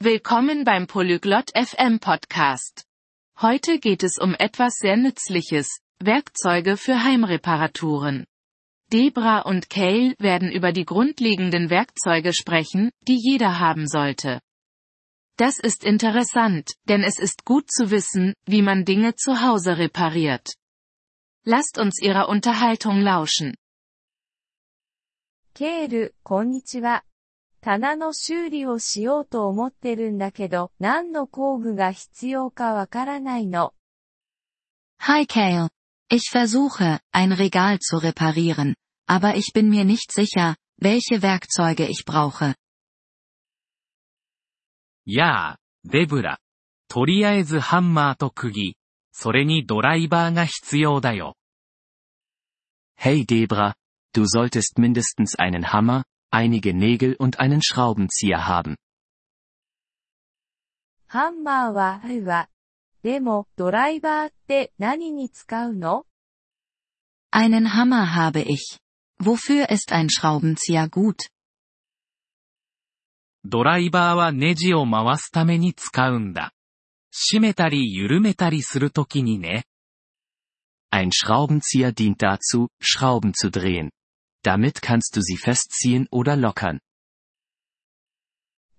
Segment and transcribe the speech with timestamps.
[0.00, 2.84] Willkommen beim Polyglot FM Podcast.
[3.40, 8.26] Heute geht es um etwas sehr Nützliches, Werkzeuge für Heimreparaturen.
[8.92, 14.40] Debra und Cale werden über die grundlegenden Werkzeuge sprechen, die jeder haben sollte.
[15.36, 20.54] Das ist interessant, denn es ist gut zu wissen, wie man Dinge zu Hause repariert.
[21.44, 23.54] Lasst uns ihrer Unterhaltung lauschen.
[25.54, 27.02] ケール、こんにちは。
[27.66, 33.74] 棚の修理をしようと思ってるんだけど、何の工具が必要かわからないの。
[35.00, 35.70] Hi Kale.
[36.08, 38.76] Ich versuche, ein Regal zu reparieren,
[39.08, 42.54] aber ich bin mir nicht sicher, welche Werkzeuge ich brauche.
[45.04, 46.38] やあ、デブラ。
[46.86, 48.76] とりあえずハンマーと釘、
[49.10, 51.34] それにドライバーが必要だよ。
[52.96, 53.74] Hey Debra,
[54.14, 58.75] du solltest mindestens einen Hammer, einige Nägel und einen Schraubenzieher haben.
[61.07, 62.47] ハンマーはあるわ。
[63.03, 66.05] でも、ドライバーって何に使うの
[67.33, 68.77] Einen Hammer habe ich.
[69.21, 71.29] Wofür ist ein Schraubenzieher gut?
[73.43, 76.53] ドライバーはネジを回すために使うんだ。
[77.11, 79.65] 締めたり緩めたりするときにね。
[80.93, 83.89] Ein Schraubenzieher dient dazu, Schrauben zu drehen.
[84.45, 86.79] Damit kannst du sie festziehen oder lockern.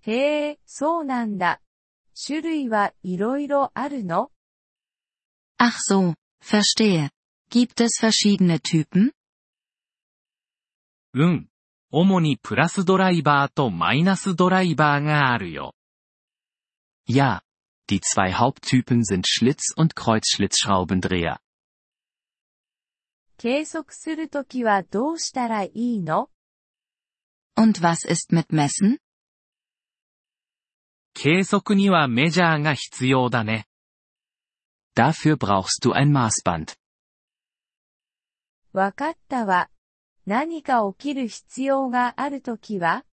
[0.05, 1.61] へえ、そうなんだ。
[2.13, 4.31] 種類はいろいろあるの
[5.57, 7.09] Ach so, verstehe.
[7.49, 9.13] Gibt es verschiedene Typen?
[11.13, 11.47] うん。
[11.91, 15.73] 主にプラスドライバーとマイナスドライバーがあるよ。
[17.07, 17.41] Ja.
[17.87, 21.37] Die zwei Haupttypen sind Schlitz- und Kreuzschlitzschraubendreher.
[23.38, 26.28] 計測するときはどうしたらいいの
[27.56, 28.98] Und was ist mit Messen?
[31.14, 33.66] 計測にはメジャーが必要だね。
[34.96, 36.76] Dafür brauchst du ein Maßband.
[38.72, 39.70] わかったわ。
[40.26, 43.04] 何か起きる必要があるときは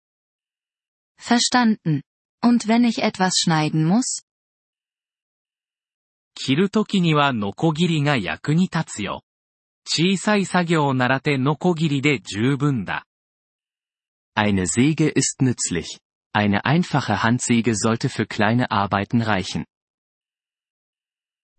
[1.19, 2.01] Verstanden.
[2.41, 4.25] Und wenn ich etwas schneiden muss?
[6.33, 9.24] 切るときにはノコギリが役に立つよ。
[9.84, 13.06] 小さい作業ならてノコギリで十分だ。
[14.36, 15.98] Eine Säge ist nützlich.
[16.32, 19.64] Eine einfache Handsäge sollte für kleine Arbeiten reichen.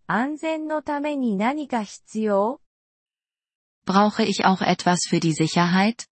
[0.08, 2.60] 安全のために何か必要
[3.86, 6.08] Brauche ich auch etwas für die Sicherheit?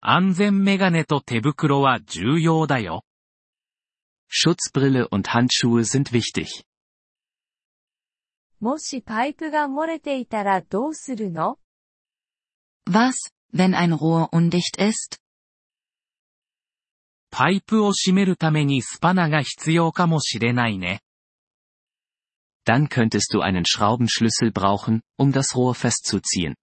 [0.00, 3.04] 安全メガネと手袋は重要だよ。
[4.28, 6.64] Schutzbrille und Handschuhe sind wichtig.
[8.60, 11.58] もしパイプが漏れていたらどうするの
[12.88, 13.12] Was,
[13.52, 15.20] wenn ein Rohr undicht ist?
[17.30, 21.00] パイプを締めるためにスパナが必要かもしれないね。
[22.64, 26.54] Dann könntest du einen Schraubenschlüssel brauchen, um das Rohr festzuziehen.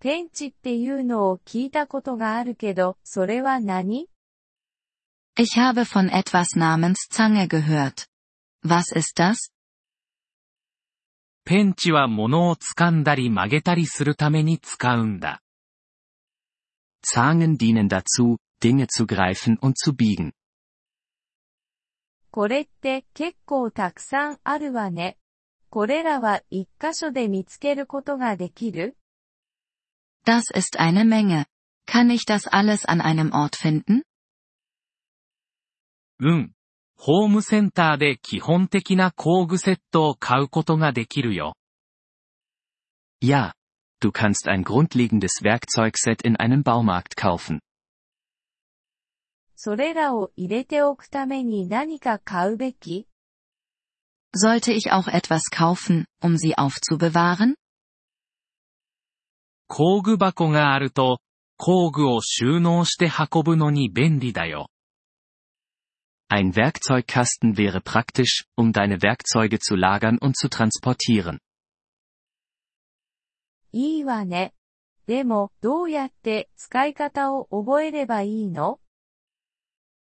[0.00, 4.06] ペンチっていうのを聞いたことがあるけど、それは何
[5.36, 8.06] Ich habe von etwas namens Zange gehört.
[8.64, 9.50] Was ist das?
[11.45, 15.41] ペンチは物を掴んだり曲げたりするために使うんだ。
[17.05, 20.31] Zangen dienen dazu, Dinge zu greifen und zu biegen.
[22.31, 25.17] これって結構たくさんあるわね。
[25.69, 28.95] これらは一箇所で見つけることができる
[30.25, 31.45] Das ist eine Menge.
[31.85, 34.03] Kann ich das alles an einem Ort finden?
[36.19, 36.53] うん。
[37.05, 41.53] ホームセンターで基本的な工具セットを買うことができるよ。
[43.21, 43.51] Ja.
[43.99, 47.59] Du kannst ein grundlegendes Werkzeugset in einem Baumarkt kaufen.
[49.57, 53.05] それらを入れておくために何か買うべき
[54.33, 57.55] Sollte ich auch etwas kaufen, um sie aufzubewahren?
[59.67, 61.19] 工具箱があると、
[61.57, 64.69] 工具を収納して運ぶのに便利だよ。
[66.32, 71.40] Ein Werkzeugkasten wäre praktisch, um deine Werkzeuge zu lagern und zu transportieren.
[73.72, 74.54] いいわね。
[75.06, 78.78] でも、どうやって使い方を覚えればいいの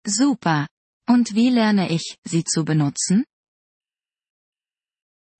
[0.07, 0.67] Super.
[1.07, 3.25] Und wie lerne ich, sie zu benutzen?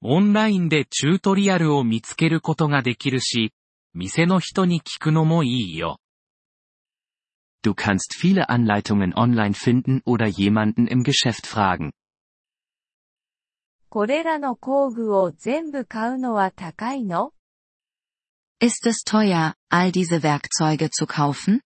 [0.02, 3.54] オンラインでチュートリアルを見つけることができるし、
[3.96, 5.98] 店の人に聞くのもいいよ。
[7.64, 11.92] Du kannst viele Anleitungen online finden oder jemanden im Geschäft fragen.
[13.90, 17.32] これらの工具を全部買うのは高いの
[18.62, 21.62] Ist es teuer, all diese Werkzeuge zu kaufen?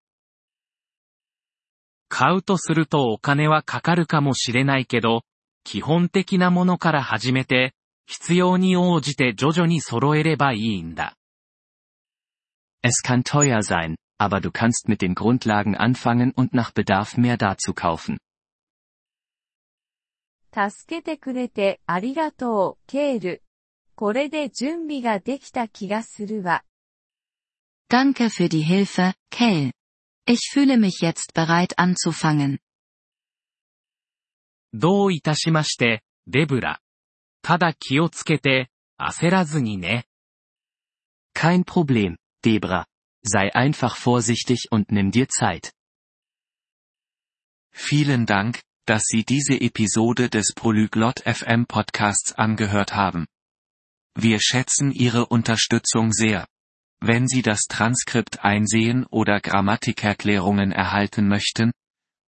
[2.08, 5.24] 買うとするとお金はかかるかもしれないけど、
[5.64, 7.74] 基本的なものから始めて、
[8.08, 11.16] 必要に応じて徐々に揃えればいいんだ。
[12.82, 17.74] Es kann teuer sein, aber du kannst mit den Grundlagen anfangen und nach Bedarf mehr dazu
[17.74, 18.20] kaufen.
[20.52, 23.44] 助けてくれてありがとう、ケール。
[23.96, 26.64] これで準備ができた気がするわ。
[27.90, 29.72] Danke für die Hilfe, Kale.
[30.26, 32.60] Ich fühle mich jetzt bereit anzufangen.
[34.74, 36.80] どういたしまして、デブラ。
[37.42, 38.70] ただ気をつけて、
[39.00, 40.06] 焦らずにね。
[41.34, 42.86] Kein Problem, Debra.
[43.27, 45.73] Sei einfach vorsichtig und nimm dir Zeit.
[47.73, 53.27] Vielen Dank, dass Sie diese Episode des Polyglot FM Podcasts angehört haben.
[54.15, 56.47] Wir schätzen Ihre Unterstützung sehr.
[57.01, 61.73] Wenn Sie das Transkript einsehen oder Grammatikerklärungen erhalten möchten,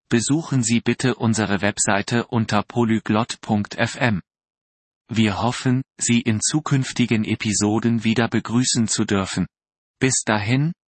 [0.08, 4.22] besuchen Sie bitte unsere Webseite unter polyglot.fm.
[5.08, 9.46] Wir hoffen, Sie in zukünftigen Episoden wieder begrüßen zu dürfen.
[10.00, 10.72] Bis dahin,